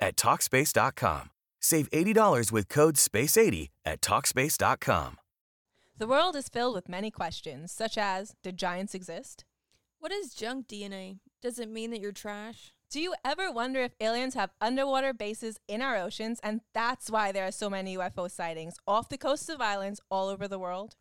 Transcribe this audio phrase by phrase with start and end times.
[0.00, 1.30] at Talkspace.com.
[1.60, 5.16] Save $80 with code SPACE80 at Talkspace.com.
[5.96, 9.44] The world is filled with many questions, such as Did giants exist?
[9.98, 11.18] What is junk DNA?
[11.42, 12.72] Does it mean that you're trash?
[12.90, 17.32] Do you ever wonder if aliens have underwater bases in our oceans and that's why
[17.32, 20.94] there are so many UFO sightings off the coasts of islands all over the world?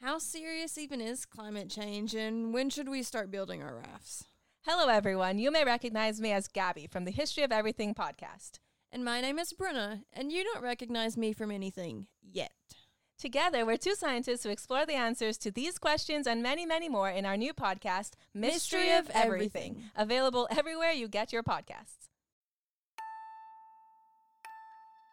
[0.00, 4.24] How serious even is climate change, and when should we start building our rafts?
[4.64, 5.38] Hello, everyone.
[5.40, 8.60] You may recognize me as Gabby from the History of Everything podcast.
[8.92, 12.52] And my name is Bruna, and you don't recognize me from anything yet.
[13.18, 17.10] Together, we're two scientists who explore the answers to these questions and many, many more
[17.10, 19.90] in our new podcast, Mystery, Mystery of of Everything, Everything.
[19.96, 22.08] available everywhere you get your podcasts.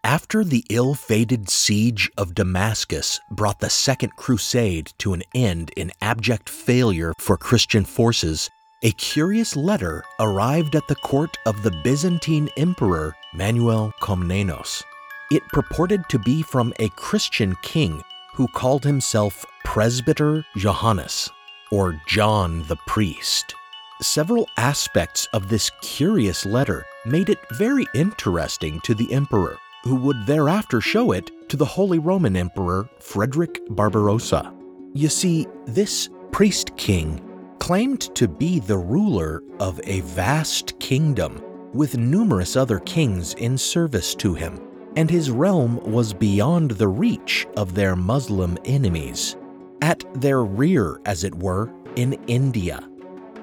[0.03, 5.91] After the ill fated siege of Damascus brought the Second Crusade to an end in
[6.01, 8.49] abject failure for Christian forces,
[8.81, 14.83] a curious letter arrived at the court of the Byzantine Emperor Manuel Komnenos.
[15.31, 18.01] It purported to be from a Christian king
[18.33, 21.29] who called himself Presbyter Johannes,
[21.71, 23.53] or John the Priest.
[24.01, 30.25] Several aspects of this curious letter made it very interesting to the emperor, who would
[30.25, 34.53] thereafter show it to the Holy Roman Emperor Frederick Barbarossa.
[34.93, 37.28] You see, this priest king
[37.59, 41.41] claimed to be the ruler of a vast kingdom
[41.73, 44.59] with numerous other kings in service to him,
[44.95, 49.35] and his realm was beyond the reach of their Muslim enemies.
[49.81, 52.87] At their rear, as it were, in India.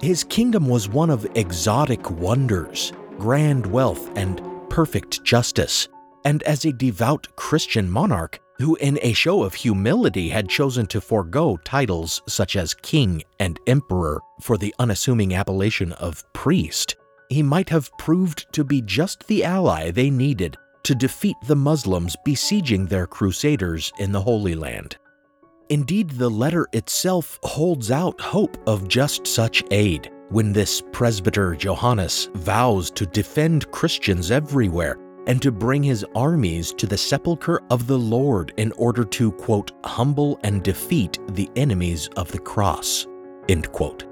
[0.03, 5.89] His kingdom was one of exotic wonders, grand wealth, and perfect justice.
[6.25, 11.01] And as a devout Christian monarch, who in a show of humility had chosen to
[11.01, 16.97] forego titles such as king and emperor for the unassuming appellation of priest,
[17.29, 22.15] he might have proved to be just the ally they needed to defeat the Muslims
[22.25, 24.97] besieging their crusaders in the Holy Land.
[25.69, 32.31] Indeed, the letter itself holds out hope of just such aid when this presbyter Johannes
[32.35, 37.99] vows to defend Christians everywhere and to bring his armies to the sepulchre of the
[37.99, 43.07] Lord in order to, quote, humble and defeat the enemies of the cross,
[43.49, 44.05] end quote.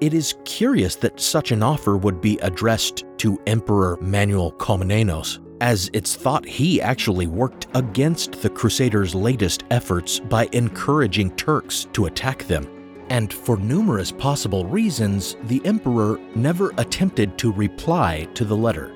[0.00, 5.88] It is curious that such an offer would be addressed to Emperor Manuel Komnenos, as
[5.92, 12.44] it's thought he actually worked against the Crusaders' latest efforts by encouraging Turks to attack
[12.44, 12.68] them.
[13.10, 18.92] And for numerous possible reasons, the emperor never attempted to reply to the letter.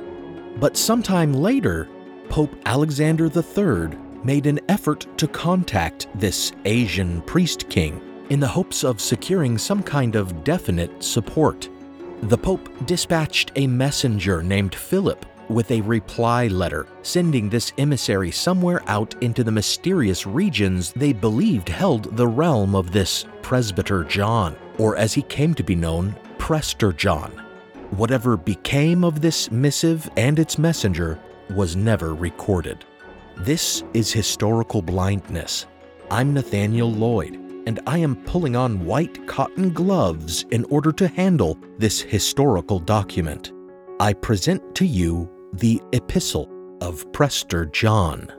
[0.56, 1.88] But sometime later,
[2.28, 8.00] Pope Alexander III made an effort to contact this Asian priest king
[8.30, 11.68] in the hopes of securing some kind of definite support.
[12.22, 18.82] The Pope dispatched a messenger named Philip with a reply letter, sending this emissary somewhere
[18.86, 24.96] out into the mysterious regions they believed held the realm of this Presbyter John, or
[24.96, 27.47] as he came to be known, Prester John.
[27.90, 31.18] Whatever became of this missive and its messenger
[31.50, 32.84] was never recorded.
[33.38, 35.66] This is historical blindness.
[36.10, 37.34] I'm Nathaniel Lloyd,
[37.66, 43.52] and I am pulling on white cotton gloves in order to handle this historical document.
[44.00, 46.50] I present to you the Epistle
[46.82, 48.30] of Prester John.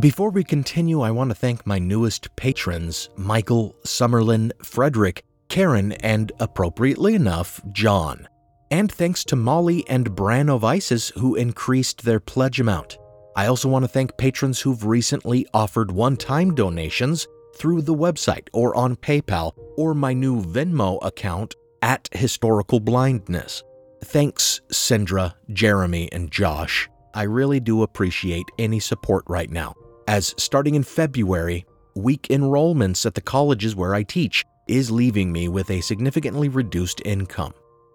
[0.00, 6.30] Before we continue, I want to thank my newest patrons Michael, Summerlin, Frederick, Karen, and
[6.40, 8.28] appropriately enough, John.
[8.70, 12.98] And thanks to Molly and Bran of Isis who increased their pledge amount.
[13.34, 18.48] I also want to thank patrons who've recently offered one time donations through the website
[18.52, 23.64] or on PayPal or my new Venmo account at Historical Blindness.
[24.04, 29.74] Thanks Sindra, Jeremy, and Josh, I really do appreciate any support right now,
[30.08, 35.48] as starting in February, weak enrollments at the colleges where I teach is leaving me
[35.48, 37.52] with a significantly reduced income.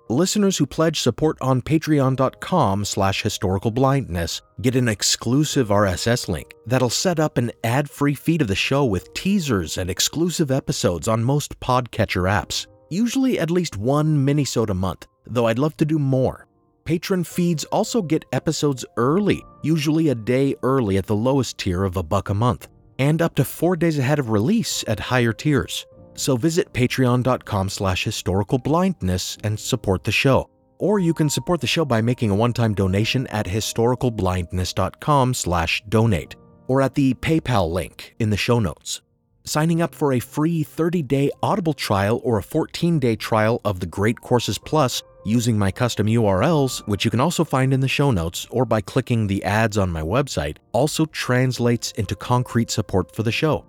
[0.09, 7.19] Listeners who pledge support on patreon.com slash historicalblindness get an exclusive RSS link that'll set
[7.19, 12.29] up an ad-free feed of the show with teasers and exclusive episodes on most podcatcher
[12.29, 16.45] apps, usually at least one minisode a month, though I'd love to do more.
[16.85, 21.95] Patron feeds also get episodes early, usually a day early at the lowest tier of
[21.95, 22.67] a buck a month,
[22.99, 25.85] and up to four days ahead of release at higher tiers.
[26.15, 30.49] So visit patreon.com slash historicalblindness and support the show.
[30.77, 36.35] Or you can support the show by making a one-time donation at historicalblindness.com slash donate
[36.67, 39.01] or at the PayPal link in the show notes.
[39.45, 44.19] Signing up for a free 30-day Audible trial or a 14-day trial of the Great
[44.21, 48.47] Courses Plus using my custom URLs, which you can also find in the show notes
[48.51, 53.31] or by clicking the ads on my website, also translates into concrete support for the
[53.31, 53.65] show.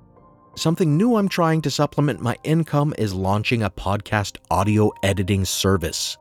[0.57, 6.17] Something new I'm trying to supplement my income is launching a podcast audio editing service.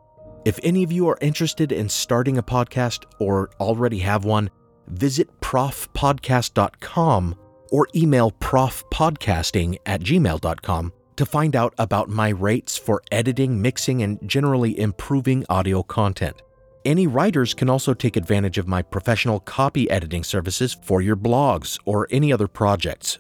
[0.46, 4.50] If any of you are interested in starting a podcast or already have one,
[4.88, 7.36] visit profpodcast.com
[7.72, 14.20] or email profpodcasting at gmail.com to find out about my rates for editing, mixing, and
[14.28, 16.42] generally improving audio content.
[16.86, 21.80] Any writers can also take advantage of my professional copy editing services for your blogs
[21.86, 23.20] or any other projects.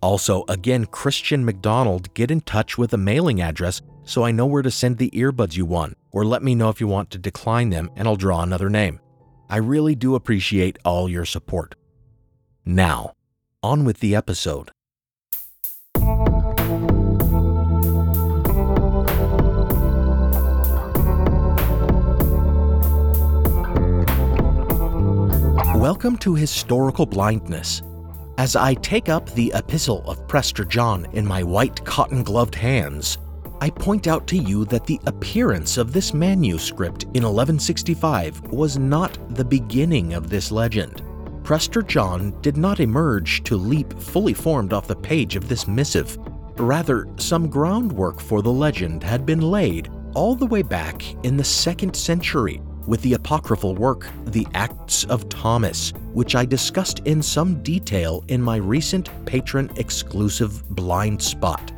[0.00, 4.62] Also, again, Christian McDonald, get in touch with a mailing address so I know where
[4.62, 7.70] to send the earbuds you won, or let me know if you want to decline
[7.70, 9.00] them and I'll draw another name.
[9.48, 11.74] I really do appreciate all your support.
[12.64, 13.14] Now,
[13.62, 14.70] on with the episode.
[25.84, 27.82] Welcome to Historical Blindness.
[28.38, 33.18] As I take up the Epistle of Prester John in my white cotton gloved hands,
[33.60, 39.18] I point out to you that the appearance of this manuscript in 1165 was not
[39.36, 41.02] the beginning of this legend.
[41.42, 46.16] Prester John did not emerge to leap fully formed off the page of this missive.
[46.56, 51.44] Rather, some groundwork for the legend had been laid all the way back in the
[51.44, 57.62] second century with the apocryphal work The Acts of Thomas, which I discussed in some
[57.62, 61.72] detail in my recent patron exclusive Blind Spot.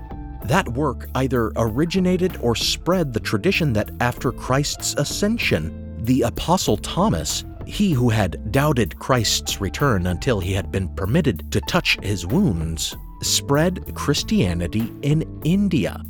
[0.44, 7.44] That work either originated or spread the tradition that after Christ's ascension, the Apostle Thomas,
[7.66, 12.96] he who had doubted Christ's return until he had been permitted to touch his wounds,
[13.22, 16.00] spread Christianity in India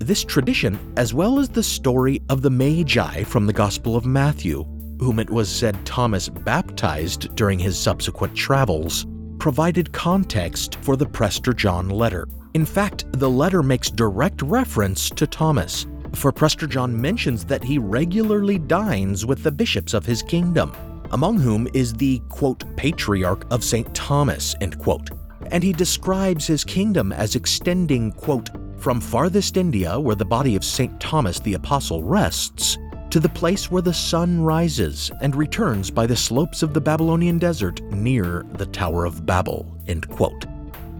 [0.00, 4.64] this tradition, as well as the story of the Magi from the Gospel of Matthew,
[4.98, 9.06] whom it was said Thomas baptized during his subsequent travels,
[9.38, 12.26] provided context for the Prester John letter.
[12.54, 17.78] In fact, the letter makes direct reference to Thomas, for Prester John mentions that he
[17.78, 20.74] regularly dines with the bishops of his kingdom,
[21.12, 23.94] among whom is the, quote, patriarch of St.
[23.94, 25.10] Thomas, end quote.
[25.50, 30.64] And he describes his kingdom as extending, quote, from farthest India, where the body of
[30.64, 30.98] St.
[30.98, 32.78] Thomas the Apostle rests,
[33.10, 37.38] to the place where the sun rises and returns by the slopes of the Babylonian
[37.38, 39.66] desert near the Tower of Babel.
[39.86, 40.46] End quote.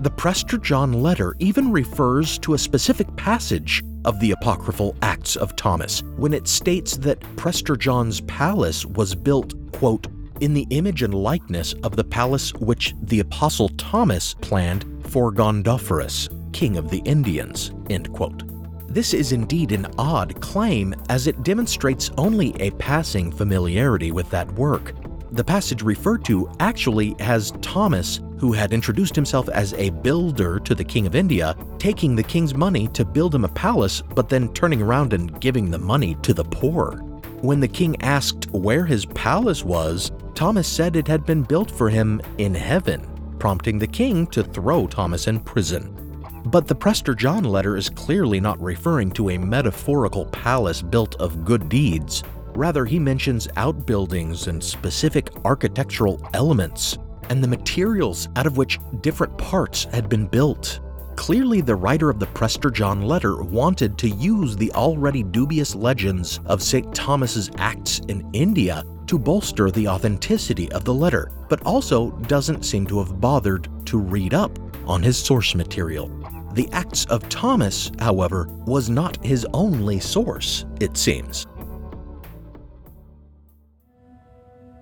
[0.03, 5.57] The Prester John letter even refers to a specific passage of the apocryphal Acts of
[5.57, 10.07] Thomas when it states that Prester John's palace was built, quote,
[10.41, 16.29] in the image and likeness of the palace which the Apostle Thomas planned for Gondophares,
[16.53, 17.73] king of the Indians.
[17.89, 18.43] End quote.
[18.89, 24.51] This is indeed an odd claim, as it demonstrates only a passing familiarity with that
[24.55, 24.95] work.
[25.33, 30.75] The passage referred to actually has Thomas, who had introduced himself as a builder to
[30.75, 34.53] the King of India, taking the king's money to build him a palace, but then
[34.55, 36.97] turning around and giving the money to the poor.
[37.43, 41.89] When the king asked where his palace was, Thomas said it had been built for
[41.89, 43.07] him in heaven,
[43.39, 46.00] prompting the king to throw Thomas in prison.
[46.47, 51.45] But the Prester John letter is clearly not referring to a metaphorical palace built of
[51.45, 52.23] good deeds.
[52.55, 59.37] Rather, he mentions outbuildings and specific architectural elements, and the materials out of which different
[59.37, 60.81] parts had been built.
[61.15, 66.41] Clearly, the writer of the Prester John letter wanted to use the already dubious legends
[66.47, 66.95] of St.
[66.95, 72.87] Thomas's acts in India to bolster the authenticity of the letter, but also doesn't seem
[72.87, 74.59] to have bothered to read up
[74.91, 76.09] on his source material.
[76.55, 81.47] The Acts of Thomas, however, was not his only source, it seems.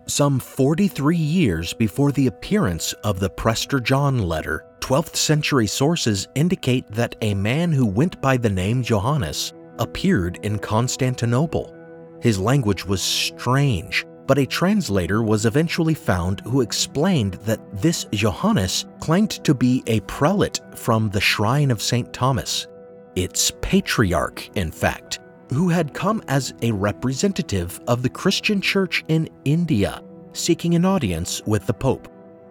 [0.06, 6.88] Some 43 years before the appearance of the Prester John letter, 12th century sources indicate
[6.88, 11.74] that a man who went by the name Johannes appeared in Constantinople.
[12.22, 18.84] His language was strange, but a translator was eventually found who explained that this Johannes
[19.00, 22.12] claimed to be a prelate from the shrine of St.
[22.12, 22.68] Thomas.
[23.16, 25.18] Its patriarch, in fact,
[25.50, 30.02] who had come as a representative of the Christian church in India,
[30.34, 32.06] seeking an audience with the Pope.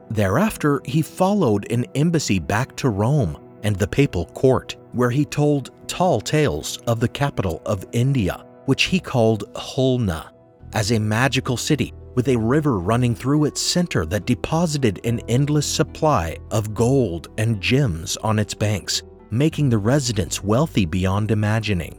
[0.09, 5.69] Thereafter, he followed an embassy back to Rome and the papal court, where he told
[5.87, 10.31] tall tales of the capital of India, which he called Khulna,
[10.73, 15.67] as a magical city with a river running through its center that deposited an endless
[15.67, 21.95] supply of gold and gems on its banks, making the residents wealthy beyond imagining.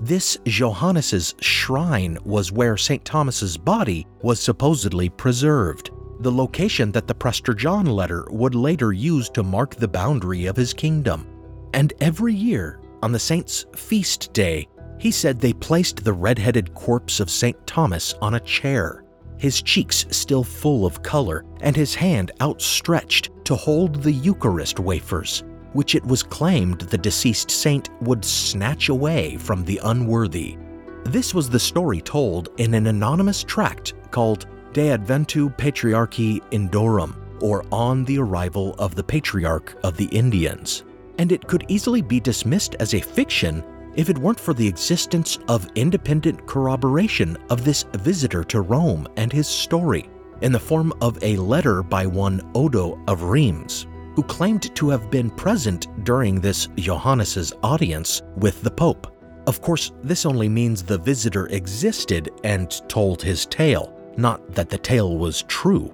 [0.00, 3.04] This Johannes's shrine was where St.
[3.04, 9.28] Thomas's body was supposedly preserved, the location that the Prester John letter would later use
[9.30, 11.26] to mark the boundary of his kingdom.
[11.74, 14.66] And every year, on the saint's feast day,
[14.98, 17.66] he said they placed the red-headed corpse of St.
[17.66, 19.04] Thomas on a chair,
[19.38, 25.44] his cheeks still full of color and his hand outstretched to hold the Eucharist wafers,
[25.72, 30.56] which it was claimed the deceased saint would snatch away from the unworthy.
[31.04, 37.64] This was the story told in an anonymous tract called De Adventu Patriarchi Indorum, or
[37.70, 40.84] On the Arrival of the Patriarch of the Indians.
[41.18, 43.62] And it could easily be dismissed as a fiction
[43.98, 49.32] if it weren't for the existence of independent corroboration of this visitor to Rome and
[49.32, 50.08] his story,
[50.40, 55.10] in the form of a letter by one Odo of Reims, who claimed to have
[55.10, 59.12] been present during this Johannes's audience with the Pope.
[59.48, 64.78] Of course, this only means the visitor existed and told his tale, not that the
[64.78, 65.92] tale was true.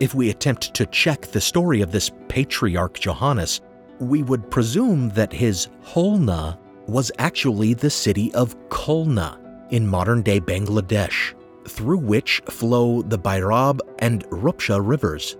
[0.00, 3.60] If we attempt to check the story of this patriarch Johannes,
[4.00, 9.38] we would presume that his Khulna was actually the city of Khulna
[9.70, 11.34] in modern day Bangladesh,
[11.66, 15.36] through which flow the Bhairab and Rupsha rivers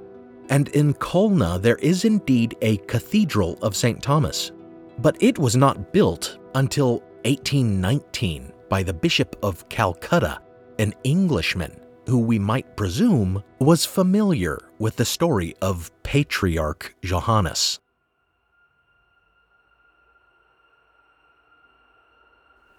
[0.51, 4.03] and in Khulna there is indeed a cathedral of St.
[4.03, 4.53] Thomas,
[4.99, 10.41] but it was not built until 1819 by the Bishop of Calcutta,
[10.79, 17.81] an Englishman who we might presume was familiar with the story of Patriarch Johannes.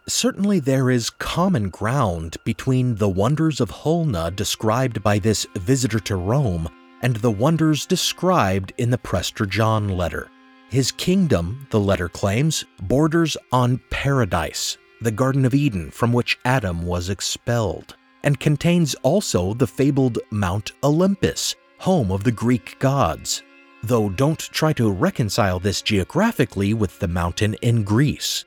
[0.07, 6.15] Certainly, there is common ground between the wonders of Khulna described by this visitor to
[6.15, 6.69] Rome
[7.01, 10.29] and the wonders described in the Prester John letter.
[10.69, 16.85] His kingdom, the letter claims, borders on paradise, the Garden of Eden from which Adam
[16.85, 23.43] was expelled, and contains also the fabled Mount Olympus, home of the Greek gods.
[23.83, 28.45] Though don't try to reconcile this geographically with the mountain in Greece.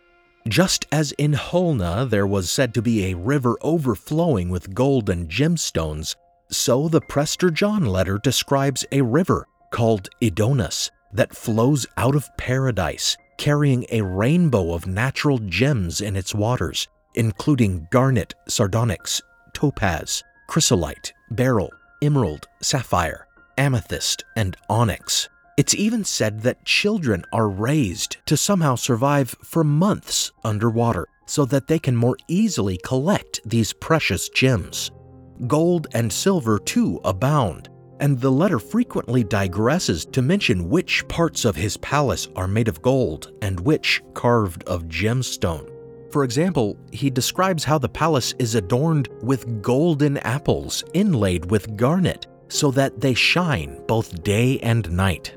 [0.48, 5.28] Just as in Holna there was said to be a river overflowing with gold and
[5.28, 6.16] gemstones,
[6.50, 13.16] so the Prester John letter describes a river called Edonus that flows out of paradise,
[13.36, 19.20] carrying a rainbow of natural gems in its waters, including garnet, sardonyx,
[19.52, 23.26] topaz, chrysolite, beryl, emerald, sapphire,
[23.58, 25.28] amethyst, and onyx.
[25.58, 31.66] It's even said that children are raised to somehow survive for months underwater so that
[31.66, 34.92] they can more easily collect these precious gems.
[35.48, 41.56] Gold and silver too abound, and the letter frequently digresses to mention which parts of
[41.56, 45.68] his palace are made of gold and which carved of gemstone.
[46.12, 52.28] For example, he describes how the palace is adorned with golden apples inlaid with garnet
[52.48, 55.34] so that they shine both day and night.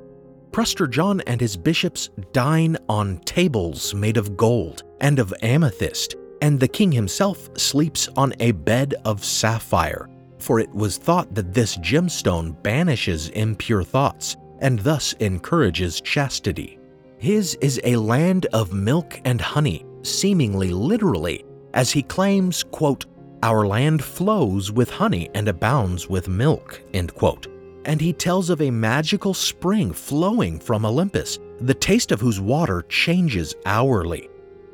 [0.52, 6.60] Prester John and his bishops dine on tables made of gold and of amethyst and
[6.60, 11.78] the king himself sleeps on a bed of sapphire, for it was thought that this
[11.78, 16.80] gemstone banishes impure thoughts and thus encourages chastity.
[17.18, 23.06] His is a land of milk and honey, seemingly literally, as he claims, quote,
[23.44, 27.48] Our land flows with honey and abounds with milk, end quote.
[27.86, 32.84] And he tells of a magical spring flowing from Olympus, the taste of whose water
[32.90, 34.30] changes hourly.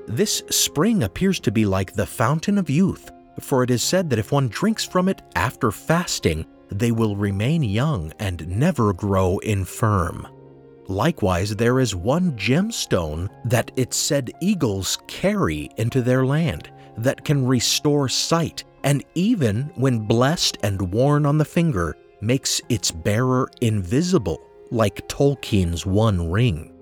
[0.07, 4.19] This spring appears to be like the fountain of youth, for it is said that
[4.19, 10.27] if one drinks from it after fasting, they will remain young and never grow infirm.
[10.87, 17.45] Likewise, there is one gemstone that it's said eagles carry into their land that can
[17.45, 24.41] restore sight and even when blessed and worn on the finger, makes its bearer invisible,
[24.71, 26.73] like Tolkien's One Ring.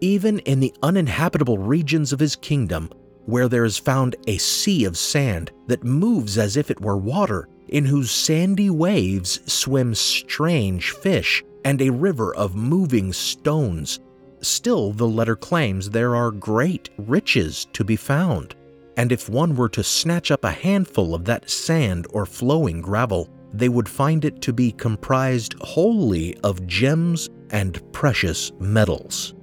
[0.00, 2.90] Even in the uninhabitable regions of his kingdom,
[3.26, 7.48] where there is found a sea of sand that moves as if it were water,
[7.68, 14.00] in whose sandy waves swim strange fish and a river of moving stones,
[14.42, 18.54] still the letter claims there are great riches to be found.
[18.96, 23.28] And if one were to snatch up a handful of that sand or flowing gravel,
[23.54, 29.34] they would find it to be comprised wholly of gems and precious metals.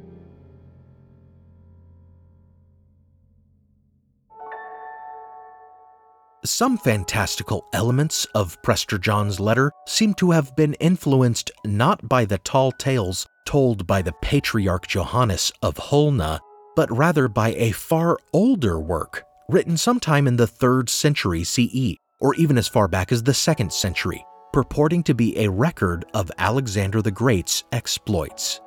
[6.43, 12.39] Some fantastical elements of Prester John's letter seem to have been influenced not by the
[12.39, 16.39] tall tales told by the patriarch Johannes of Holna,
[16.75, 22.33] but rather by a far older work written sometime in the 3rd century CE, or
[22.35, 27.01] even as far back as the 2nd century, purporting to be a record of Alexander
[27.01, 28.61] the Great's exploits.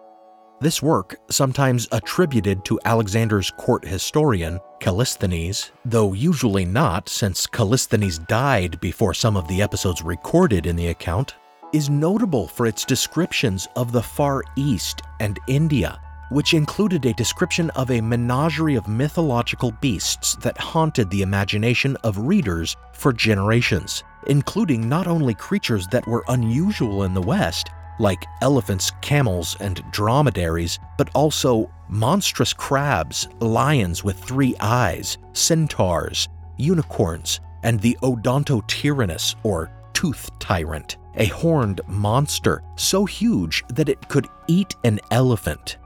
[0.60, 8.80] This work, sometimes attributed to Alexander's court historian, Callisthenes, though usually not since Callisthenes died
[8.80, 11.34] before some of the episodes recorded in the account,
[11.72, 16.00] is notable for its descriptions of the Far East and India,
[16.30, 22.18] which included a description of a menagerie of mythological beasts that haunted the imagination of
[22.18, 28.90] readers for generations, including not only creatures that were unusual in the West, like elephants,
[29.00, 37.96] camels, and dromedaries, but also monstrous crabs, lions with three eyes, centaurs, unicorns, and the
[38.02, 45.78] Odontotyrannus, or tooth tyrant, a horned monster so huge that it could eat an elephant.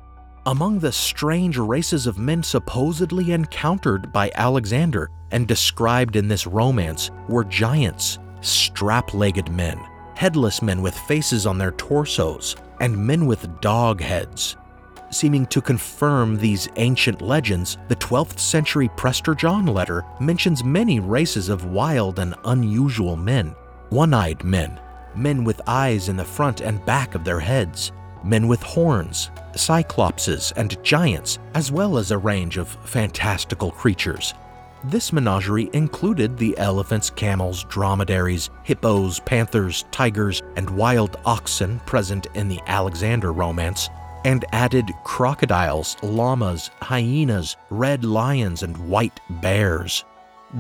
[0.49, 7.11] Among the strange races of men supposedly encountered by Alexander and described in this romance
[7.29, 9.79] were giants, strap legged men,
[10.15, 14.57] headless men with faces on their torsos, and men with dog heads.
[15.11, 21.51] Seeming to confirm these ancient legends, the 12th century Prester John letter mentions many races
[21.51, 23.55] of wild and unusual men
[23.91, 24.81] one eyed men,
[25.15, 27.93] men with eyes in the front and back of their heads,
[28.25, 34.35] men with horns, cyclopses, and giants, as well as a range of fantastical creatures.
[34.85, 42.49] This menagerie included the elephants, camels, dromedaries, hippos, panthers, tigers, and wild oxen present in
[42.49, 43.89] the Alexander romance,
[44.25, 50.05] and added crocodiles, llamas, hyenas, red lions, and white bears.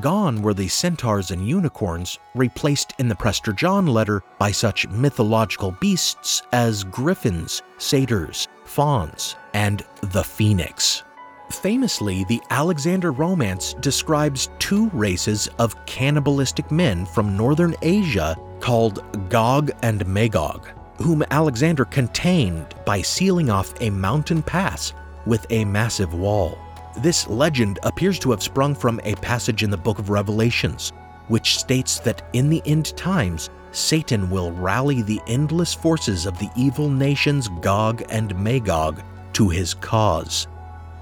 [0.01, 5.73] Gone were the centaurs and unicorns, replaced in the Prester John letter by such mythological
[5.81, 11.05] beasts as griffins, satyrs, fauns, and the phoenix.
[11.51, 19.71] Famously, the Alexander Romance describes two races of cannibalistic men from northern Asia called Gog
[19.83, 24.93] and Magog, whom Alexander contained by sealing off a mountain pass
[25.25, 26.59] with a massive wall.
[26.99, 30.93] This legend appears to have sprung from a passage in the book of Revelations,
[31.29, 36.51] which states that in the end times, Satan will rally the endless forces of the
[36.57, 39.01] evil nations Gog and Magog
[39.35, 40.49] to his cause.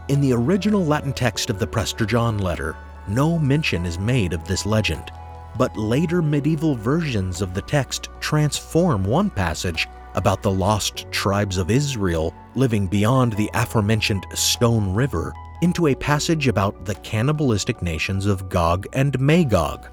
[0.08, 2.76] In the original Latin text of the Prester John letter,
[3.08, 5.10] no mention is made of this legend,
[5.56, 11.70] but later medieval versions of the text transform one passage about the lost tribes of
[11.70, 18.48] Israel living beyond the aforementioned Stone River into a passage about the cannibalistic nations of
[18.48, 19.86] Gog and Magog,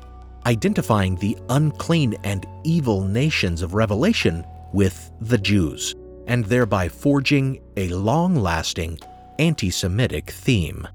[0.45, 5.95] identifying the unclean and evil nations of Revelation with the Jews,
[6.27, 8.99] and thereby forging a long lasting
[9.39, 10.87] anti Semitic theme.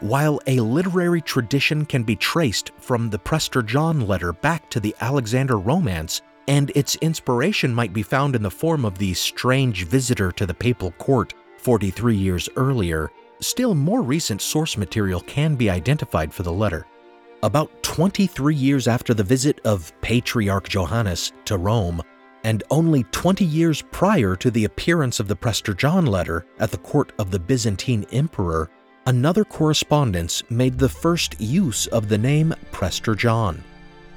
[0.00, 4.94] While a literary tradition can be traced from the Prester John letter back to the
[5.00, 10.30] Alexander Romance, and its inspiration might be found in the form of the strange visitor
[10.32, 16.32] to the papal court 43 years earlier, still more recent source material can be identified
[16.32, 16.86] for the letter.
[17.42, 22.02] About 23 years after the visit of Patriarch Johannes to Rome,
[22.44, 26.78] and only 20 years prior to the appearance of the Prester John letter at the
[26.78, 28.70] court of the Byzantine emperor,
[29.06, 33.64] another correspondence made the first use of the name Prester John.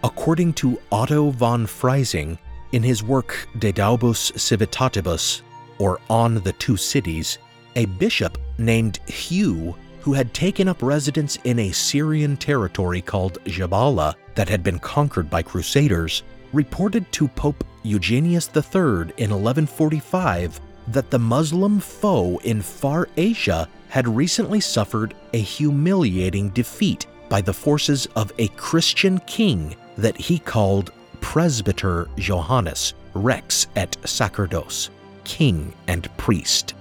[0.04, 2.38] According to Otto von Freising,
[2.72, 5.42] in his work De Duabus Civitatibus,
[5.80, 7.40] or On the Two Cities,
[7.76, 14.14] a bishop named Hugh, who had taken up residence in a Syrian territory called Jabala
[14.36, 16.22] that had been conquered by crusaders,
[16.54, 24.08] reported to Pope Eugenius III in 1145 that the Muslim foe in far Asia had
[24.08, 30.92] recently suffered a humiliating defeat by the forces of a Christian king that he called
[31.22, 34.90] Presbyter Johannes, Rex et Sacerdos,
[35.24, 36.76] king and priest.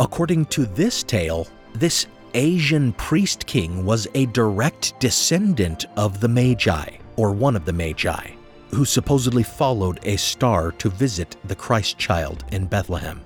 [0.00, 6.96] According to this tale, this Asian priest king was a direct descendant of the Magi,
[7.16, 8.30] or one of the Magi,
[8.70, 13.20] who supposedly followed a star to visit the Christ child in Bethlehem.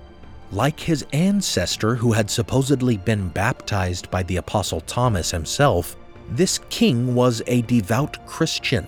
[0.51, 5.95] Like his ancestor, who had supposedly been baptized by the Apostle Thomas himself,
[6.29, 8.87] this king was a devout Christian.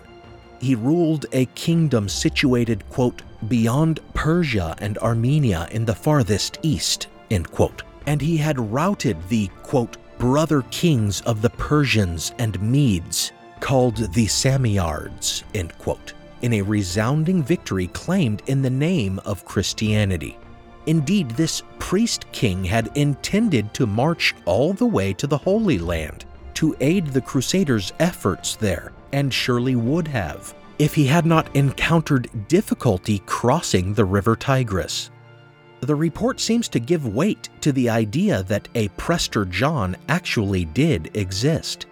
[0.60, 7.50] He ruled a kingdom situated, quote, beyond Persia and Armenia in the farthest east, end
[7.52, 7.84] quote.
[8.06, 14.26] And he had routed the, quote, brother kings of the Persians and Medes, called the
[14.26, 20.38] Samiards, end quote, in a resounding victory claimed in the name of Christianity.
[20.86, 26.26] Indeed, this priest king had intended to march all the way to the Holy Land
[26.56, 32.30] to aid the Crusaders' efforts there, and surely would have, if he had not encountered
[32.48, 35.12] difficulty crossing the river Tigris.
[35.82, 41.16] The report seems to give weight to the idea that a Prester John actually did
[41.16, 41.86] exist.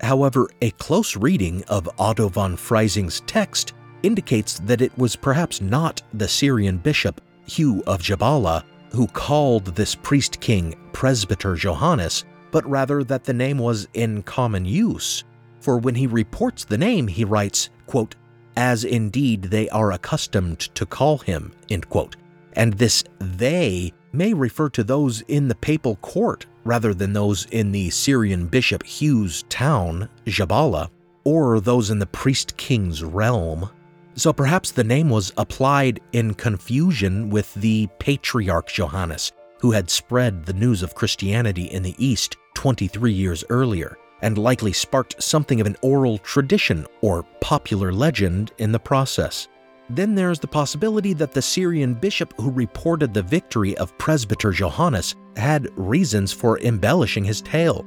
[0.00, 6.02] However, a close reading of Otto von Freising's text indicates that it was perhaps not
[6.14, 13.04] the Syrian bishop Hugh of Jabala who called this priest king Presbyter Johannes, but rather
[13.04, 15.24] that the name was in common use.
[15.60, 18.14] For when he reports the name, he writes, quote,
[18.56, 22.16] as indeed they are accustomed to call him, end quote.
[22.54, 27.70] And this they may refer to those in the papal court rather than those in
[27.70, 30.88] the Syrian bishop Hugh's town, Jabala,
[31.24, 33.68] or those in the priest king's realm.
[34.14, 40.46] So perhaps the name was applied in confusion with the patriarch Johannes, who had spread
[40.46, 45.66] the news of Christianity in the East 23 years earlier, and likely sparked something of
[45.66, 49.48] an oral tradition or popular legend in the process.
[49.90, 55.14] Then there's the possibility that the Syrian bishop who reported the victory of Presbyter Johannes
[55.36, 57.84] had reasons for embellishing his tale.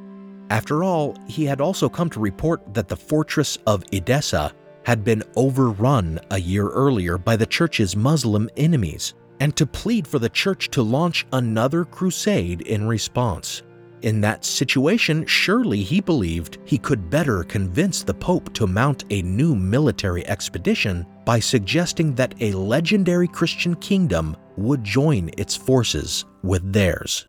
[0.50, 4.54] After all, he had also come to report that the fortress of Edessa
[4.86, 10.20] had been overrun a year earlier by the church's Muslim enemies, and to plead for
[10.20, 13.62] the church to launch another crusade in response.
[14.02, 19.22] In that situation, surely he believed he could better convince the Pope to mount a
[19.24, 26.72] new military expedition by suggesting that a legendary Christian kingdom would join its forces with
[26.72, 27.28] theirs.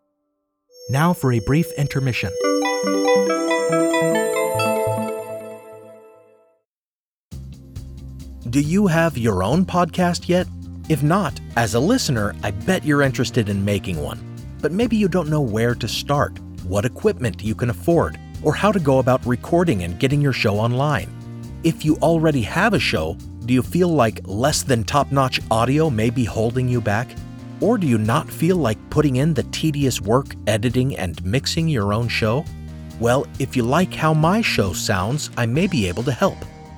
[0.89, 2.31] Now for a brief intermission.
[8.49, 10.47] Do you have your own podcast yet?
[10.87, 14.19] If not, as a listener, I bet you're interested in making one.
[14.61, 16.39] But maybe you don't know where to start,
[16.71, 20.55] what equipment you can afford, or how to go about recording and getting your show
[20.55, 21.09] online.
[21.65, 25.89] If you already have a show, do you feel like less than top notch audio
[25.89, 27.09] may be holding you back?
[27.59, 31.93] Or do you not feel like putting in the tedious work editing and mixing your
[31.93, 32.45] own show?
[33.01, 36.37] Well, if you like how my show sounds, I may be able to help.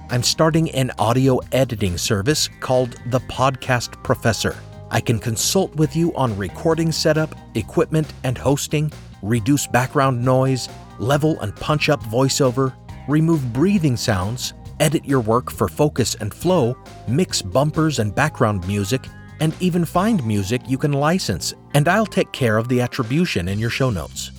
[0.09, 4.57] I'm starting an audio editing service called The Podcast Professor.
[4.89, 8.91] I can consult with you on recording setup, equipment and hosting,
[9.23, 12.75] reduce background noise, level and punch up voiceover,
[13.07, 19.05] remove breathing sounds, edit your work for focus and flow, mix bumpers and background music,
[19.39, 23.59] and even find music you can license, and I'll take care of the attribution in
[23.59, 24.31] your show notes.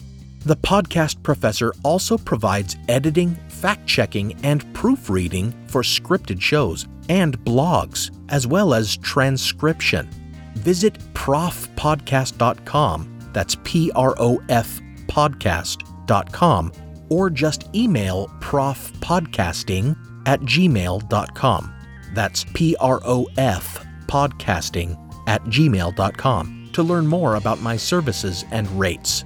[0.45, 8.11] The Podcast Professor also provides editing, fact checking, and proofreading for scripted shows and blogs,
[8.29, 10.09] as well as transcription.
[10.55, 16.73] Visit profpodcast.com, that's P R O F podcast.com,
[17.11, 21.75] or just email profpodcasting at gmail.com.
[22.15, 28.69] That's P R O F podcasting at gmail.com to learn more about my services and
[28.79, 29.25] rates.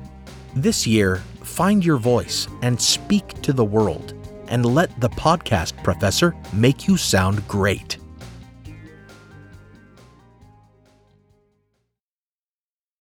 [0.55, 4.14] This year, find your voice and speak to the world,
[4.49, 7.99] and let the podcast professor make you sound great.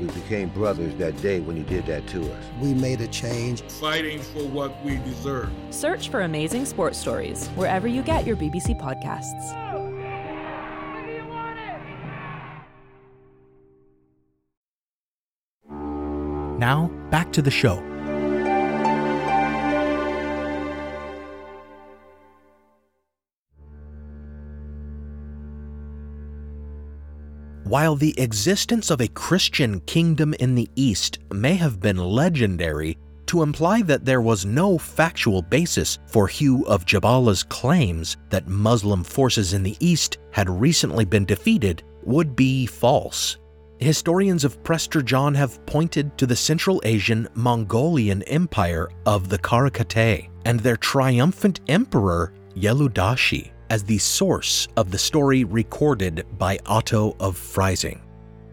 [0.00, 2.44] We became brothers that day when you did that to us.
[2.60, 3.62] We made a change.
[3.62, 5.50] Fighting for what we deserve.
[5.70, 9.60] Search for Amazing Sports Stories wherever you get your BBC podcasts.
[16.58, 17.93] Now, back to the show.
[27.74, 33.42] While the existence of a Christian kingdom in the East may have been legendary, to
[33.42, 39.54] imply that there was no factual basis for Hugh of Jabala's claims that Muslim forces
[39.54, 43.38] in the East had recently been defeated would be false.
[43.80, 50.28] Historians of Prester John have pointed to the Central Asian Mongolian Empire of the Karakatay
[50.44, 57.36] and their triumphant emperor Yeludashi as the source of the story recorded by Otto of
[57.36, 58.00] Freising.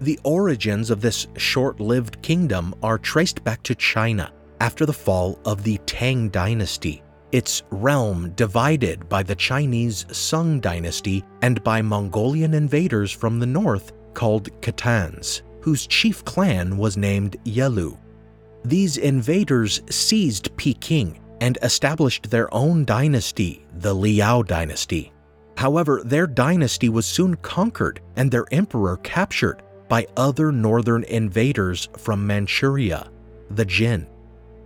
[0.02, 5.40] The origins of this short lived kingdom are traced back to China after the fall
[5.46, 12.54] of the Tang dynasty, its realm divided by the Chinese Sung dynasty and by Mongolian
[12.54, 17.98] invaders from the north called Khitans, whose chief clan was named Yelu.
[18.66, 25.12] These invaders seized Peking and established their own dynasty, the Liao dynasty.
[25.58, 32.26] However, their dynasty was soon conquered and their emperor captured by other northern invaders from
[32.26, 33.10] Manchuria,
[33.50, 34.08] the Jin.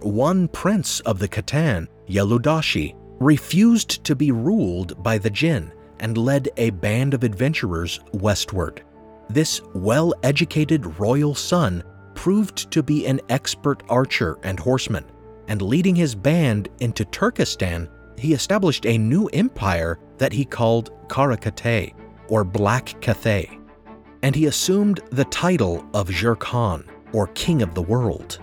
[0.01, 6.49] One prince of the Khitan, Yeludashi, refused to be ruled by the Jin and led
[6.57, 8.83] a band of adventurers westward.
[9.29, 11.83] This well educated royal son
[12.13, 15.05] proved to be an expert archer and horseman,
[15.47, 21.93] and leading his band into Turkestan, he established a new empire that he called Karakatay,
[22.29, 23.49] or Black Cathay,
[24.23, 28.39] and he assumed the title of Jur Khan, or King of the World.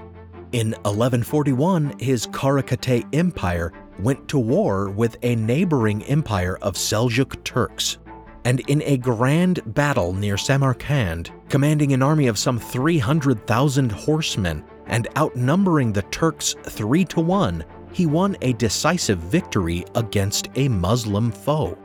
[0.53, 7.99] In 1141, his Karakatay empire went to war with a neighboring empire of Seljuk Turks,
[8.45, 15.09] and in a grand battle near Samarkand, commanding an army of some 300,000 horsemen and
[15.17, 21.77] outnumbering the Turks three to one, he won a decisive victory against a Muslim foe.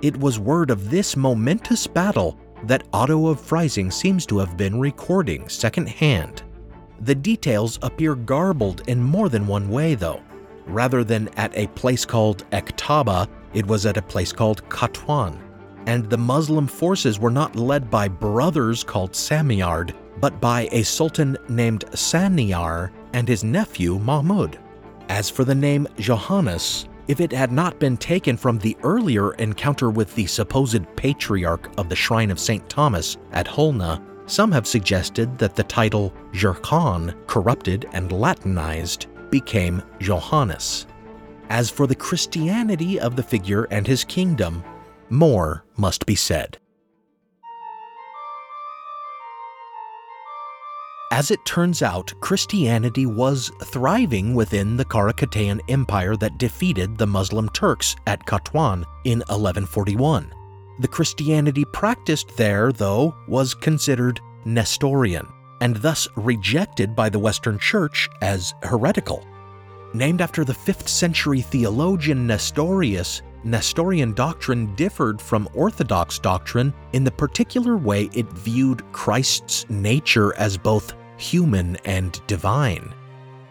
[0.00, 4.78] It was word of this momentous battle that Otto of Freising seems to have been
[4.78, 6.44] recording secondhand.
[7.00, 10.22] The details appear garbled in more than one way, though.
[10.66, 15.36] Rather than at a place called Ektaba, it was at a place called Katwan.
[15.86, 21.36] And the Muslim forces were not led by brothers called Samiyard, but by a sultan
[21.48, 24.58] named Saniyar and his nephew Mahmud.
[25.08, 29.90] As for the name Johannes, if it had not been taken from the earlier encounter
[29.90, 32.66] with the supposed patriarch of the Shrine of St.
[32.68, 40.86] Thomas at Holna, some have suggested that the title Jurkhan, corrupted and Latinized, became Johannes.
[41.50, 44.62] As for the Christianity of the figure and his kingdom,
[45.10, 46.58] more must be said.
[51.12, 57.50] As it turns out, Christianity was thriving within the Karakatayan Empire that defeated the Muslim
[57.50, 60.32] Turks at Katwan in 1141.
[60.78, 65.28] The Christianity practiced there, though, was considered Nestorian,
[65.60, 69.22] and thus rejected by the Western Church as heretical.
[69.92, 77.10] Named after the 5th century theologian Nestorius, Nestorian doctrine differed from Orthodox doctrine in the
[77.10, 82.92] particular way it viewed Christ's nature as both human and divine.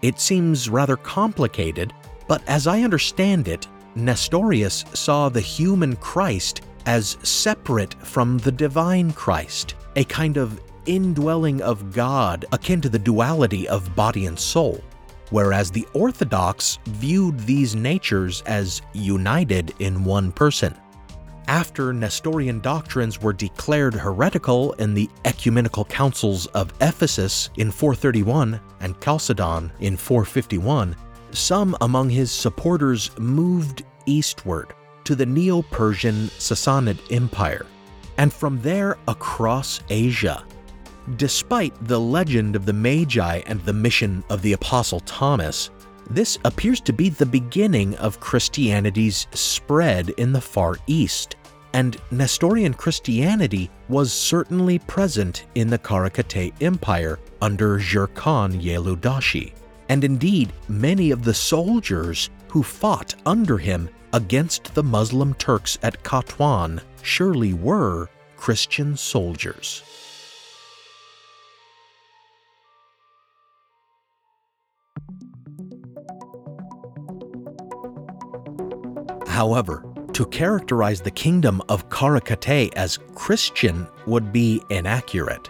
[0.02, 1.94] It seems rather complicated,
[2.28, 9.12] but as I understand it, Nestorius saw the human Christ as separate from the divine
[9.12, 14.82] Christ, a kind of indwelling of God akin to the duality of body and soul,
[15.30, 20.76] whereas the Orthodox viewed these natures as united in one person.
[21.52, 28.96] After Nestorian doctrines were declared heretical in the ecumenical councils of Ephesus in 431 and
[29.02, 30.96] Chalcedon in 451,
[31.32, 37.66] some among his supporters moved eastward to the Neo Persian Sassanid Empire,
[38.18, 40.46] and from there across Asia.
[41.18, 45.70] Despite the legend of the Magi and the mission of the Apostle Thomas,
[46.10, 51.36] this appears to be the beginning of Christianity's spread in the Far East,
[51.74, 59.54] and Nestorian Christianity was certainly present in the Kara Khitai Empire under Jur Yeludashi.
[59.90, 66.04] And indeed, many of the soldiers who fought under him against the Muslim Turks at
[66.04, 69.84] Katwan surely were Christian soldiers.
[79.28, 79.91] However,
[80.22, 85.50] to characterize the kingdom of Kara Khitai as Christian would be inaccurate.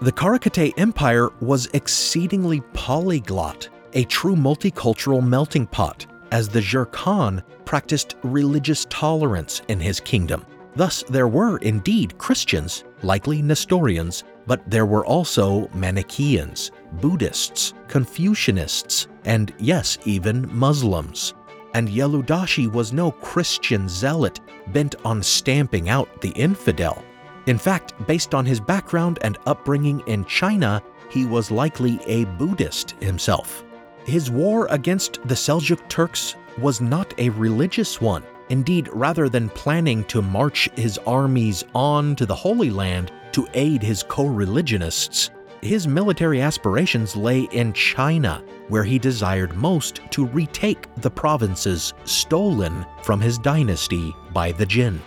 [0.00, 6.84] The Kara Khitai Empire was exceedingly polyglot, a true multicultural melting pot, as the Jur
[6.84, 10.46] Khan practiced religious tolerance in his kingdom.
[10.76, 19.52] Thus, there were indeed Christians, likely Nestorians, but there were also Manichaeans, Buddhists, Confucianists, and
[19.58, 21.34] yes, even Muslims
[21.74, 27.04] and Yelu-Dashi was no Christian zealot bent on stamping out the infidel.
[27.46, 32.92] In fact, based on his background and upbringing in China, he was likely a Buddhist
[33.00, 33.64] himself.
[34.04, 38.24] His war against the Seljuk Turks was not a religious one.
[38.48, 43.82] Indeed, rather than planning to march his armies on to the Holy Land to aid
[43.82, 45.30] his co religionists,
[45.62, 52.84] his military aspirations lay in China, where he desired most to retake the provinces stolen
[53.02, 55.00] from his dynasty by the Jin.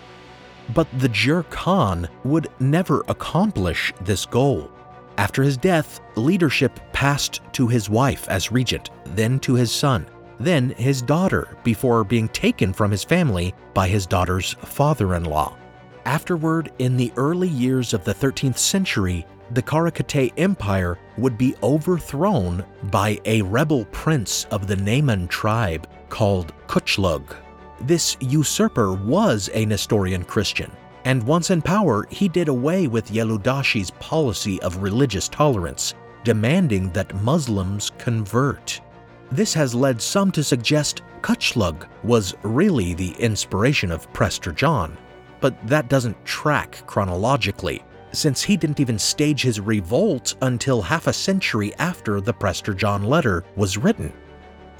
[0.73, 4.71] But the Jur Khan would never accomplish this goal.
[5.17, 10.07] After his death, leadership passed to his wife as regent, then to his son,
[10.39, 15.55] then his daughter, before being taken from his family by his daughter's father in law.
[16.05, 21.55] Afterward, in the early years of the 13th century, the Kara Khitai Empire would be
[21.62, 27.36] overthrown by a rebel prince of the Naiman tribe called Kuchlug.
[27.81, 30.71] This usurper was a Nestorian Christian,
[31.03, 37.13] and once in power, he did away with Yelu-Dashi's policy of religious tolerance, demanding that
[37.21, 38.81] Muslims convert.
[39.31, 44.97] This has led some to suggest Kuchlug was really the inspiration of Prester John,
[45.41, 47.84] but that doesn't track chronologically
[48.15, 53.04] since he didn't even stage his revolt until half a century after the Prester John
[53.04, 54.12] letter was written.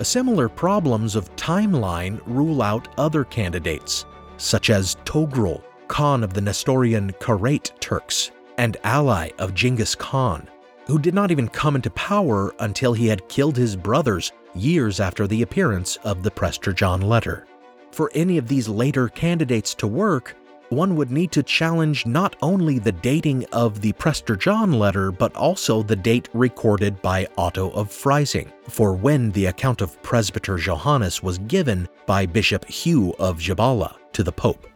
[0.02, 4.06] Similar problems of timeline rule out other candidates,
[4.38, 10.50] such as Togrul, Khan of the Nestorian Kerait Turks, and ally of Genghis Khan,
[10.86, 15.28] who did not even come into power until he had killed his brothers years after
[15.28, 17.46] the appearance of the Prester John letter.
[17.92, 20.36] For any of these later candidates to work,
[20.70, 25.36] one would need to challenge not only the dating of the Prester John letter, but
[25.36, 31.22] also the date recorded by Otto of Freising, for when the account of Presbyter Johannes
[31.22, 34.68] was given by Bishop Hugh of Jabala to the Pope.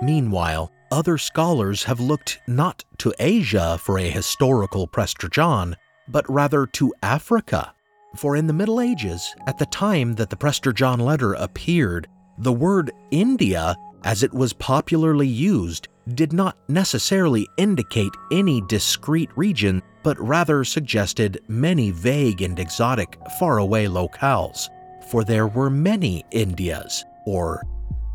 [0.00, 6.66] Meanwhile, other scholars have looked not to Asia for a historical Prester John, but rather
[6.66, 7.74] to Africa
[8.18, 12.52] for in the Middle Ages, at the time that the Prester John letter appeared, the
[12.52, 20.18] word India, as it was popularly used, did not necessarily indicate any discrete region, but
[20.18, 24.68] rather suggested many vague and exotic faraway locales,
[25.10, 27.62] for there were many Indias, or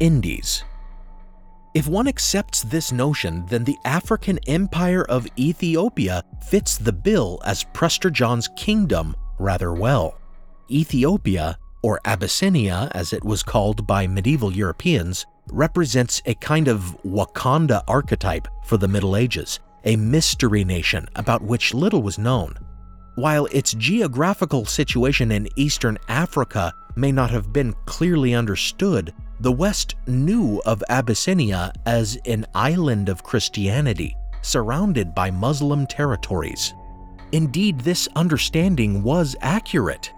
[0.01, 0.65] Indies.
[1.73, 7.63] If one accepts this notion, then the African Empire of Ethiopia fits the bill as
[7.73, 10.17] Prester John's kingdom rather well.
[10.71, 17.83] Ethiopia, or Abyssinia as it was called by medieval Europeans, represents a kind of Wakanda
[17.87, 22.55] archetype for the Middle Ages, a mystery nation about which little was known.
[23.15, 29.95] While its geographical situation in eastern Africa may not have been clearly understood, the West
[30.07, 36.73] knew of Abyssinia as an island of Christianity, surrounded by Muslim territories.
[37.33, 40.13] Indeed, this understanding was accurate.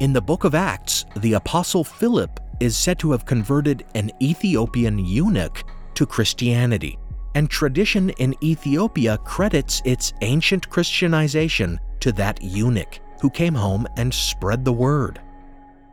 [0.00, 4.98] In the book of Acts, the Apostle Philip is said to have converted an Ethiopian
[4.98, 5.64] eunuch
[5.94, 6.98] to Christianity,
[7.34, 14.12] and tradition in Ethiopia credits its ancient Christianization to that eunuch, who came home and
[14.12, 15.22] spread the word.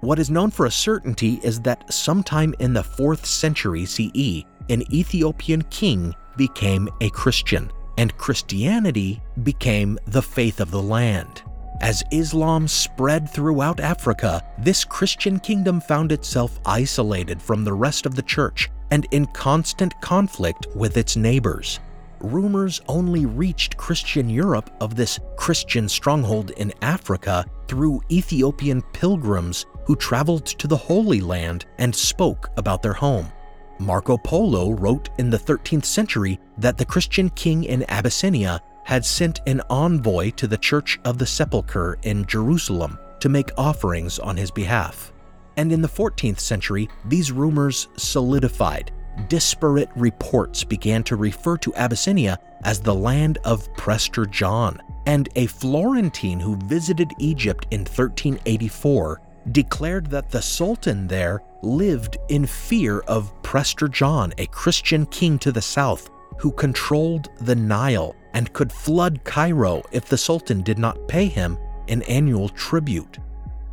[0.02, 4.84] What is known for a certainty is that sometime in the 4th century CE, an
[4.94, 11.44] Ethiopian king became a Christian, and Christianity became the faith of the land.
[11.82, 18.16] As Islam spread throughout Africa, this Christian kingdom found itself isolated from the rest of
[18.16, 21.80] the church and in constant conflict with its neighbors.
[22.22, 29.96] Rumors only reached Christian Europe of this Christian stronghold in Africa through Ethiopian pilgrims who
[29.96, 33.32] traveled to the Holy Land and spoke about their home.
[33.80, 39.42] Marco Polo wrote in the 13th century that the Christian king in Abyssinia had sent
[39.48, 44.52] an envoy to the Church of the Sepulchre in Jerusalem to make offerings on his
[44.52, 45.12] behalf.
[45.58, 48.92] And in the 14th century, these rumors solidified.
[49.30, 55.48] Disparate reports began to refer to Abyssinia as the land of Prester John, and a
[55.48, 59.22] Florentine who visited Egypt in 1384
[59.52, 65.50] declared that the Sultan there lived in fear of Prester John, a Christian king to
[65.50, 71.08] the south who controlled the Nile and could flood Cairo if the Sultan did not
[71.08, 73.18] pay him an annual tribute.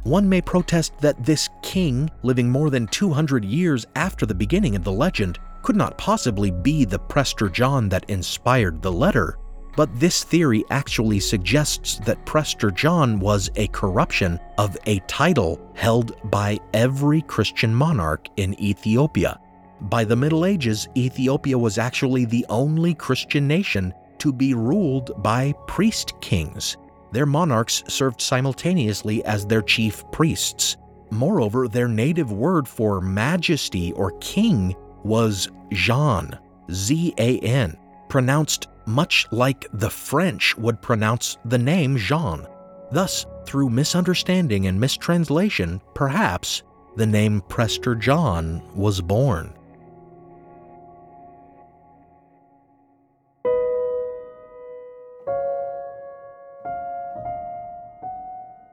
[0.05, 4.85] One may protest that this king, living more than 200 years after the beginning of
[4.85, 9.37] the legend, could not possibly be the Prester John that inspired the letter,
[9.75, 16.31] but this theory actually suggests that Prester John was a corruption of a title held
[16.31, 19.41] by every Christian monarch in Ethiopia.
[19.83, 25.53] By the Middle Ages, Ethiopia was actually the only Christian nation to be ruled by
[25.67, 26.77] priest kings.
[27.11, 30.77] Their monarchs served simultaneously as their chief priests.
[31.11, 36.39] Moreover, their native word for majesty or king was Zan,
[36.71, 37.77] Z A N,
[38.09, 42.47] pronounced much like the French would pronounce the name Jean.
[42.93, 46.63] Thus, through misunderstanding and mistranslation, perhaps,
[46.97, 49.55] the name Prester John was born.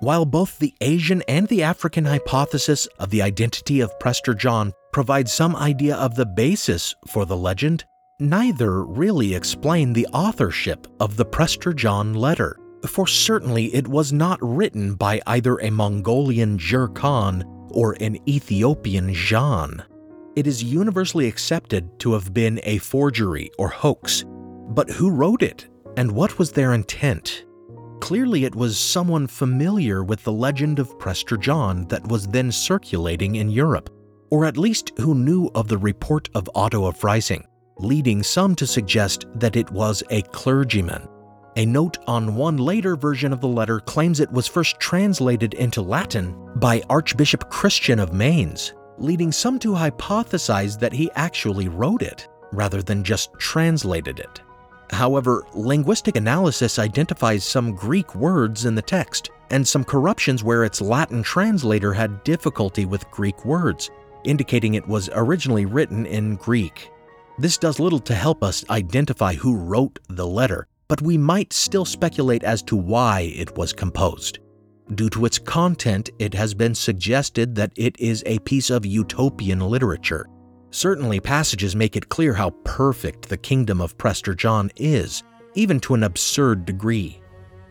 [0.02, 5.28] While both the Asian and the African hypothesis of the identity of Prester John provide
[5.28, 7.84] some idea of the basis for the legend,
[8.18, 14.40] neither really explain the authorship of the Prester John letter, for certainly it was not
[14.42, 19.84] written by either a Mongolian Jur Khan or an Ethiopian Jean.
[20.38, 24.24] It is universally accepted to have been a forgery or hoax,
[24.70, 27.44] but who wrote it and what was their intent?
[28.00, 33.36] Clearly, it was someone familiar with the legend of Prester John that was then circulating
[33.36, 33.90] in Europe,
[34.32, 37.44] or at least who knew of the report of Otto of Freising,
[37.78, 41.08] leading some to suggest that it was a clergyman.
[41.58, 45.82] A note on one later version of the letter claims it was first translated into
[45.82, 52.28] Latin by Archbishop Christian of Mainz, leading some to hypothesize that he actually wrote it
[52.52, 54.42] rather than just translated it.
[54.92, 60.82] However, linguistic analysis identifies some Greek words in the text and some corruptions where its
[60.82, 63.90] Latin translator had difficulty with Greek words,
[64.24, 66.92] indicating it was originally written in Greek.
[67.38, 71.86] This does little to help us identify who wrote the letter, but we might still
[71.86, 74.40] speculate as to why it was composed.
[74.96, 79.60] Due to its content, it has been suggested that it is a piece of utopian
[79.60, 80.28] literature
[80.72, 85.24] Certainly, passages make it clear how perfect the kingdom of Prester John is,
[85.56, 87.22] even to an absurd degree.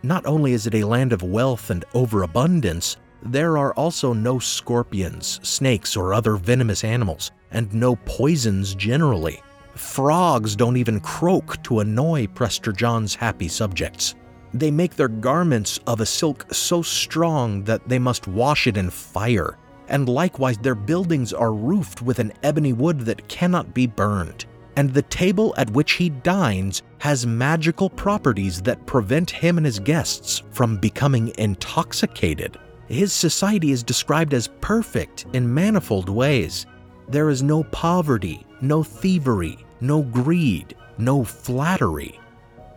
[0.02, 5.38] Not only is it a land of wealth and overabundance, there are also no scorpions,
[5.42, 9.42] snakes, or other venomous animals, and no poisons generally.
[9.74, 14.16] Frogs don't even croak to annoy Prester John's happy subjects.
[14.54, 18.90] They make their garments of a silk so strong that they must wash it in
[18.90, 19.56] fire
[19.88, 24.46] and likewise their buildings are roofed with an ebony wood that cannot be burned.
[24.76, 29.80] And the table at which he dines has magical properties that prevent him and his
[29.80, 32.56] guests from becoming intoxicated.
[32.86, 36.64] His society is described as perfect in manifold ways.
[37.08, 42.18] There is no poverty, no thievery, no greed, no flattery.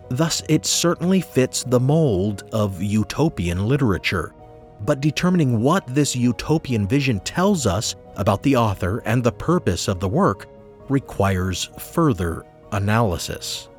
[0.10, 4.34] Thus, it certainly fits the mold of utopian literature
[4.86, 10.00] but determining what this utopian vision tells us about the author and the purpose of
[10.00, 10.48] the work
[10.90, 13.70] requires further analysis.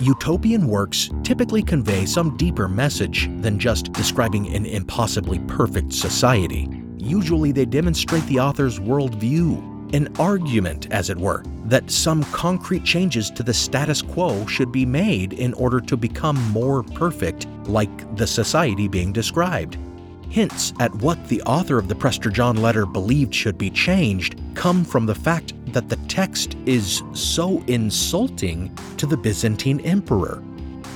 [0.00, 6.68] Utopian works typically convey some deeper message than just describing an impossibly perfect society.
[6.98, 13.30] Usually, they demonstrate the author's worldview an argument, as it were, that some concrete changes
[13.30, 18.26] to the status quo should be made in order to become more perfect, like the
[18.26, 19.76] society being described.
[20.30, 24.84] Hints at what the author of the Prester John letter believed should be changed come
[24.84, 30.42] from the fact that the text is so insulting to the Byzantine emperor.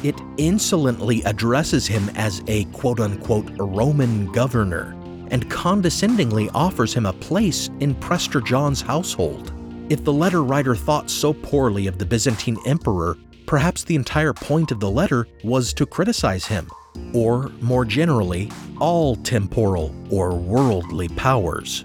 [0.02, 4.96] It insolently addresses him as a quote unquote Roman governor
[5.32, 9.50] and condescendingly offers him a place in Prester John's household.
[9.88, 13.16] If the letter writer thought so poorly of the Byzantine emperor,
[13.46, 16.68] perhaps the entire point of the letter was to criticize him,
[17.12, 21.84] or more generally, all temporal or worldly powers.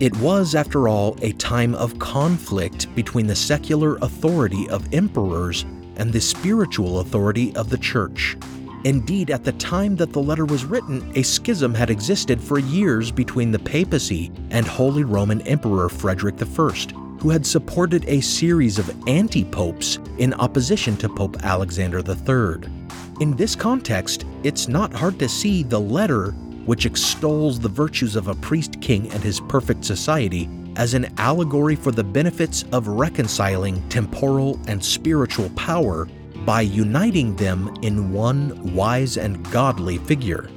[0.00, 5.64] It was, after all, a time of conflict between the secular authority of emperors
[5.96, 8.36] and the spiritual authority of the church.
[8.84, 13.12] Indeed, at the time that the letter was written, a schism had existed for years
[13.12, 16.72] between the papacy and Holy Roman Emperor Frederick I,
[17.20, 22.68] who had supported a series of anti popes in opposition to Pope Alexander III.
[23.20, 26.32] In this context, it's not hard to see the letter,
[26.66, 31.76] which extols the virtues of a priest king and his perfect society, as an allegory
[31.76, 36.08] for the benefits of reconciling temporal and spiritual power
[36.44, 40.50] by uniting them in one wise and godly figure.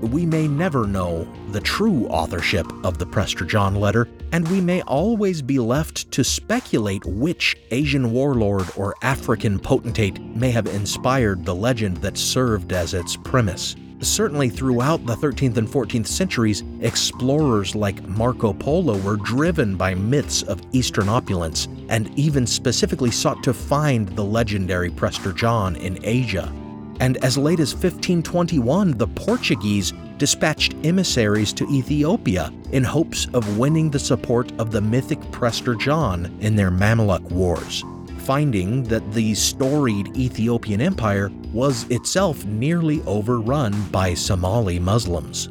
[0.00, 4.82] We may never know the true authorship of the Prester John letter, and we may
[4.82, 11.54] always be left to speculate which Asian warlord or African potentate may have inspired the
[11.54, 13.76] legend that served as its premise.
[14.02, 20.42] Certainly, throughout the 13th and 14th centuries, explorers like Marco Polo were driven by myths
[20.42, 26.52] of Eastern opulence and even specifically sought to find the legendary Prester John in Asia.
[26.98, 33.88] And as late as 1521, the Portuguese dispatched emissaries to Ethiopia in hopes of winning
[33.88, 37.84] the support of the mythic Prester John in their Mamluk Wars
[38.22, 45.48] finding that the storied Ethiopian Empire was itself nearly overrun by Somali Muslims.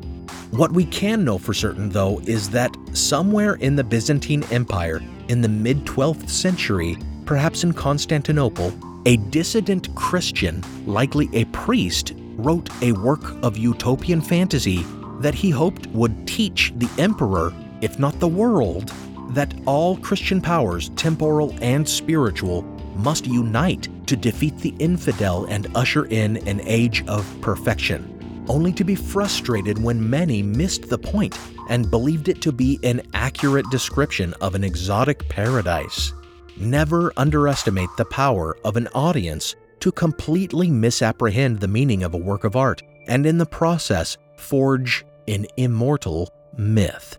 [0.52, 5.42] What we can know for certain, though, is that somewhere in the Byzantine Empire, in
[5.42, 8.74] the mid 12th century, perhaps in Constantinople,
[9.06, 14.86] a dissident Christian, likely a priest, wrote a work of utopian fantasy
[15.20, 18.92] that he hoped would teach the emperor, if not the world,
[19.34, 22.64] that all Christian powers, temporal and spiritual,
[22.96, 28.84] must unite to defeat the infidel and usher in an age of perfection, only to
[28.84, 31.38] be frustrated when many missed the point
[31.70, 36.14] and believed it to be an accurate description of an exotic paradise.
[36.58, 42.44] Never underestimate the power of an audience to completely misapprehend the meaning of a work
[42.44, 47.18] of art and in the process forge an immortal myth.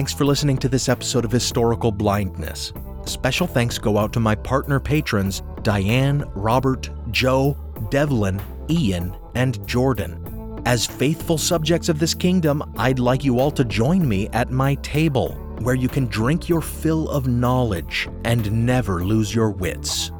[0.00, 2.72] Thanks for listening to this episode of Historical Blindness.
[3.04, 7.54] Special thanks go out to my partner patrons Diane, Robert, Joe,
[7.90, 8.40] Devlin,
[8.70, 10.62] Ian, and Jordan.
[10.64, 14.76] As faithful subjects of this kingdom, I'd like you all to join me at my
[14.76, 20.12] table, where you can drink your fill of knowledge and never lose your wits.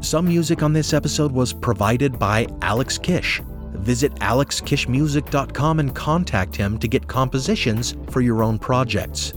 [0.00, 3.40] Some music on this episode was provided by Alex Kish,
[3.88, 9.32] Visit alexkishmusic.com and contact him to get compositions for your own projects.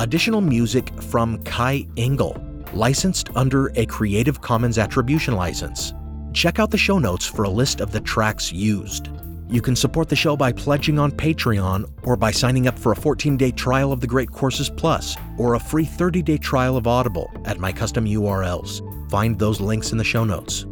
[0.00, 2.36] Additional music from Kai Engel,
[2.74, 5.94] licensed under a Creative Commons Attribution license.
[6.32, 9.10] Check out the show notes for a list of the tracks used.
[9.48, 12.96] You can support the show by pledging on Patreon or by signing up for a
[12.96, 16.88] 14 day trial of the Great Courses Plus or a free 30 day trial of
[16.88, 18.82] Audible at my custom URLs.
[19.08, 20.66] Find those links in the show notes.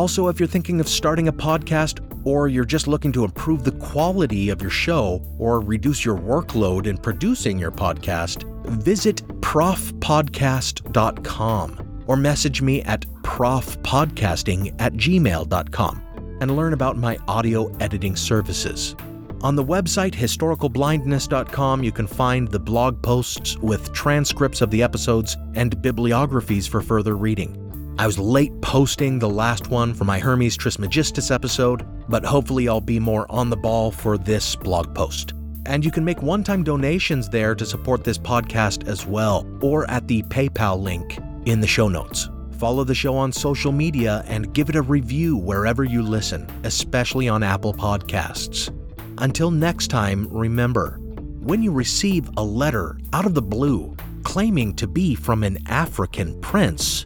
[0.00, 3.72] Also, if you're thinking of starting a podcast or you're just looking to improve the
[3.72, 8.44] quality of your show or reduce your workload in producing your podcast,
[8.82, 16.02] visit profpodcast.com or message me at profpodcasting at gmail.com
[16.40, 18.96] and learn about my audio editing services.
[19.42, 25.36] On the website historicalblindness.com, you can find the blog posts with transcripts of the episodes
[25.54, 27.69] and bibliographies for further reading.
[28.00, 32.80] I was late posting the last one for my Hermes Trismegistus episode, but hopefully I'll
[32.80, 35.34] be more on the ball for this blog post.
[35.66, 39.84] And you can make one time donations there to support this podcast as well, or
[39.90, 42.30] at the PayPal link in the show notes.
[42.52, 47.28] Follow the show on social media and give it a review wherever you listen, especially
[47.28, 48.74] on Apple Podcasts.
[49.18, 50.96] Until next time, remember
[51.42, 56.40] when you receive a letter out of the blue, claiming to be from an African
[56.40, 57.04] prince,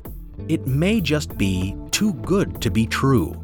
[0.49, 3.44] it may just be too good to be true.